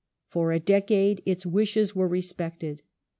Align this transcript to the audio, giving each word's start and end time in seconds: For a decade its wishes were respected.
For 0.29 0.51
a 0.51 0.59
decade 0.59 1.21
its 1.27 1.45
wishes 1.45 1.95
were 1.95 2.07
respected. 2.07 2.81